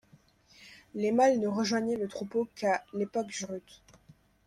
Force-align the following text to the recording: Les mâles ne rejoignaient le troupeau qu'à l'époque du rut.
Les 0.95 1.11
mâles 1.11 1.37
ne 1.39 1.47
rejoignaient 1.47 1.95
le 1.95 2.07
troupeau 2.07 2.47
qu'à 2.55 2.83
l'époque 2.95 3.27
du 3.27 3.45
rut. 3.45 3.83